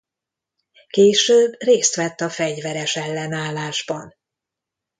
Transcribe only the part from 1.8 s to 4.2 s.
vett a fegyveres ellenállásban.